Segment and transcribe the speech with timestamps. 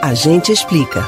[0.00, 1.04] A gente explica.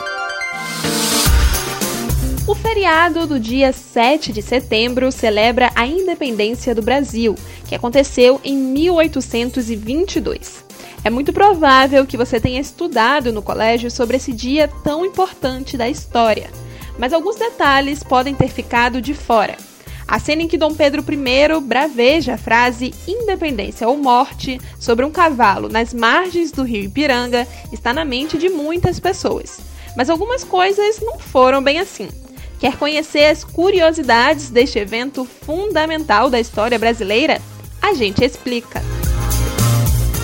[2.45, 7.37] O feriado do dia 7 de setembro celebra a independência do Brasil,
[7.69, 10.65] que aconteceu em 1822.
[11.05, 15.89] É muito provável que você tenha estudado no colégio sobre esse dia tão importante da
[15.89, 16.51] história,
[16.99, 19.57] mas alguns detalhes podem ter ficado de fora.
[20.11, 25.11] A cena em que Dom Pedro I braveja a frase independência ou morte sobre um
[25.11, 29.61] cavalo nas margens do rio Ipiranga está na mente de muitas pessoas.
[29.97, 32.09] Mas algumas coisas não foram bem assim.
[32.59, 37.41] Quer conhecer as curiosidades deste evento fundamental da história brasileira?
[37.81, 38.83] A gente explica.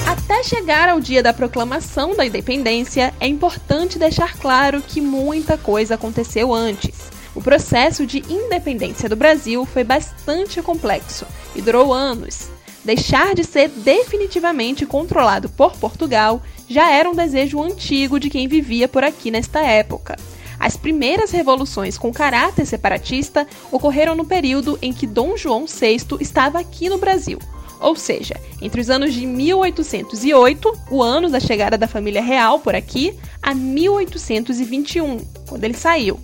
[0.04, 5.94] Até chegar ao dia da proclamação da independência, é importante deixar claro que muita coisa
[5.94, 7.15] aconteceu antes.
[7.36, 12.48] O processo de independência do Brasil foi bastante complexo e durou anos.
[12.82, 18.88] Deixar de ser definitivamente controlado por Portugal já era um desejo antigo de quem vivia
[18.88, 20.16] por aqui nesta época.
[20.58, 26.58] As primeiras revoluções com caráter separatista ocorreram no período em que Dom João VI estava
[26.58, 27.38] aqui no Brasil,
[27.78, 32.74] ou seja, entre os anos de 1808, o ano da chegada da família real por
[32.74, 36.18] aqui, a 1821, quando ele saiu.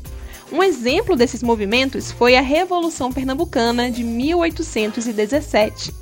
[0.52, 5.94] Um exemplo desses movimentos foi a Revolução Pernambucana de 1817.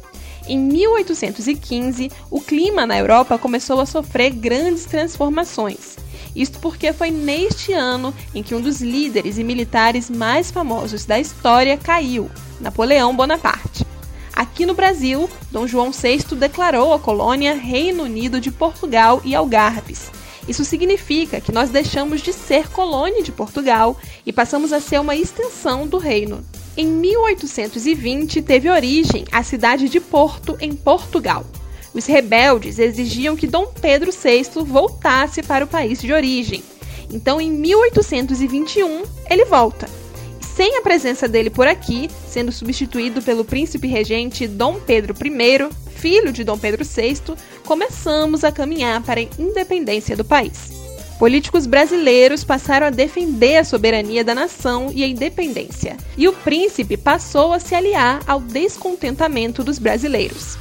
[0.49, 5.97] Em 1815, o clima na Europa começou a sofrer grandes transformações.
[6.35, 11.21] Isto porque foi neste ano em que um dos líderes e militares mais famosos da
[11.21, 12.29] história caiu,
[12.61, 13.87] Napoleão Bonaparte.
[14.33, 20.11] Aqui no Brasil, Dom João VI declarou a colônia Reino Unido de Portugal e Algarves,
[20.49, 25.17] isso significa que nós deixamos de ser colônia de Portugal e passamos a ser uma
[25.17, 26.45] extensão do reino.
[26.77, 31.45] Em 1820 teve origem a cidade de Porto, em Portugal.
[31.93, 36.63] Os rebeldes exigiam que Dom Pedro VI voltasse para o país de origem.
[37.13, 39.89] Então, em 1821, ele volta.
[40.41, 45.69] Sem a presença dele por aqui, sendo substituído pelo príncipe regente Dom Pedro I,
[46.01, 50.71] filho de Dom Pedro VI, começamos a caminhar para a independência do país.
[51.19, 56.97] Políticos brasileiros passaram a defender a soberania da nação e a independência, e o príncipe
[56.97, 60.57] passou a se aliar ao descontentamento dos brasileiros.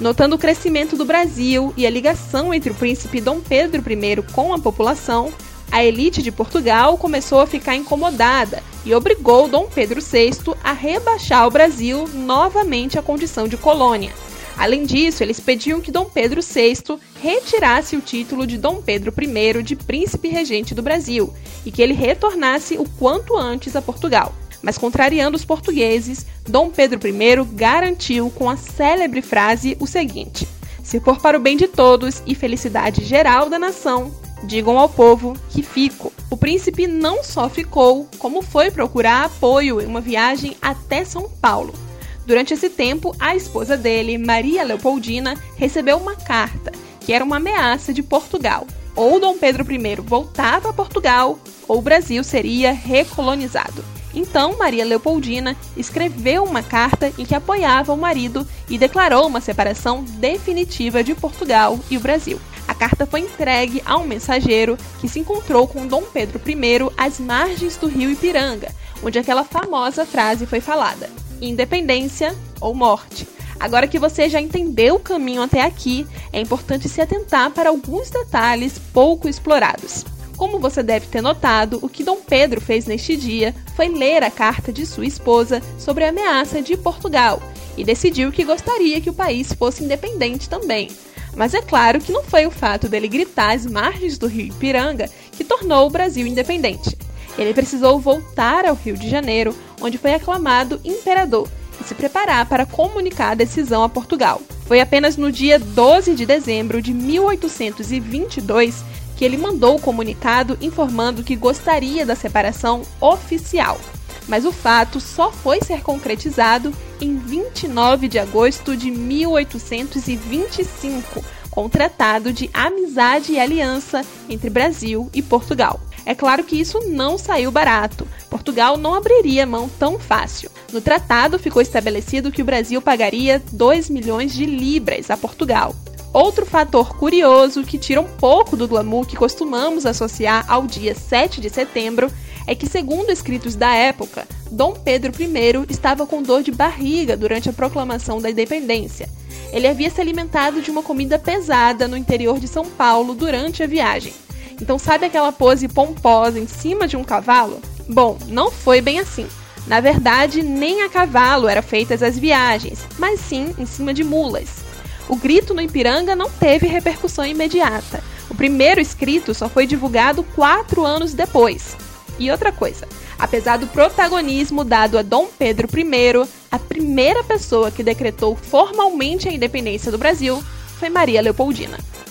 [0.00, 4.54] Notando o crescimento do Brasil e a ligação entre o príncipe Dom Pedro I com
[4.54, 5.32] a população,
[5.72, 11.44] a elite de Portugal começou a ficar incomodada e obrigou Dom Pedro VI a rebaixar
[11.44, 14.12] o Brasil novamente à condição de colônia.
[14.56, 19.62] Além disso, eles pediam que Dom Pedro VI retirasse o título de Dom Pedro I
[19.62, 21.32] de príncipe regente do Brasil
[21.64, 24.34] e que ele retornasse o quanto antes a Portugal.
[24.62, 30.48] Mas, contrariando os portugueses, Dom Pedro I garantiu com a célebre frase o seguinte:
[30.82, 34.10] Se for para o bem de todos e felicidade geral da nação,
[34.42, 36.10] digam ao povo que fico.
[36.30, 41.85] O príncipe não só ficou, como foi procurar apoio em uma viagem até São Paulo
[42.26, 47.94] Durante esse tempo, a esposa dele, Maria Leopoldina, recebeu uma carta que era uma ameaça
[47.94, 48.66] de Portugal.
[48.96, 51.38] Ou Dom Pedro I voltava a Portugal,
[51.68, 53.84] ou o Brasil seria recolonizado.
[54.12, 60.02] Então, Maria Leopoldina escreveu uma carta em que apoiava o marido e declarou uma separação
[60.02, 62.40] definitiva de Portugal e o Brasil.
[62.66, 67.20] A carta foi entregue a um mensageiro que se encontrou com Dom Pedro I às
[67.20, 71.08] margens do rio Ipiranga, onde aquela famosa frase foi falada
[71.40, 73.26] independência ou morte.
[73.58, 78.10] Agora que você já entendeu o caminho até aqui, é importante se atentar para alguns
[78.10, 80.04] detalhes pouco explorados.
[80.36, 84.30] Como você deve ter notado, o que Dom Pedro fez neste dia foi ler a
[84.30, 87.42] carta de sua esposa sobre a ameaça de Portugal
[87.76, 90.90] e decidiu que gostaria que o país fosse independente também.
[91.34, 95.08] Mas é claro que não foi o fato dele gritar às margens do rio Ipiranga
[95.32, 96.96] que tornou o Brasil independente.
[97.38, 99.54] Ele precisou voltar ao Rio de Janeiro,
[99.86, 101.48] onde foi aclamado imperador,
[101.80, 104.40] e se preparar para comunicar a decisão a Portugal.
[104.66, 108.84] Foi apenas no dia 12 de dezembro de 1822
[109.16, 113.80] que ele mandou o comunicado informando que gostaria da separação oficial.
[114.28, 116.70] Mas o fato só foi ser concretizado
[117.00, 125.08] em 29 de agosto de 1825, com o Tratado de Amizade e Aliança entre Brasil
[125.14, 125.80] e Portugal.
[126.06, 128.06] É claro que isso não saiu barato.
[128.30, 130.48] Portugal não abriria mão tão fácil.
[130.72, 135.74] No tratado ficou estabelecido que o Brasil pagaria 2 milhões de libras a Portugal.
[136.12, 141.40] Outro fator curioso que tira um pouco do glamour que costumamos associar ao dia 7
[141.40, 142.08] de setembro
[142.46, 147.50] é que, segundo escritos da época, Dom Pedro I estava com dor de barriga durante
[147.50, 149.08] a proclamação da independência.
[149.52, 153.66] Ele havia se alimentado de uma comida pesada no interior de São Paulo durante a
[153.66, 154.14] viagem
[154.60, 157.60] Então, sabe aquela pose pomposa em cima de um cavalo?
[157.88, 159.26] Bom, não foi bem assim.
[159.66, 164.64] Na verdade, nem a cavalo eram feitas as viagens, mas sim em cima de mulas.
[165.08, 168.02] O grito no Ipiranga não teve repercussão imediata.
[168.30, 171.76] O primeiro escrito só foi divulgado quatro anos depois.
[172.18, 172.88] E outra coisa,
[173.18, 179.32] apesar do protagonismo dado a Dom Pedro I, a primeira pessoa que decretou formalmente a
[179.32, 180.42] independência do Brasil
[180.78, 181.78] foi Maria Leopoldina.